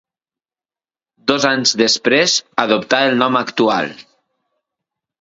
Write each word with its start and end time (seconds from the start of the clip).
Dos 1.33 1.45
anys 1.51 1.75
després 1.83 2.39
adoptà 2.67 3.05
el 3.13 3.17
nom 3.23 3.41
actual. 3.45 3.97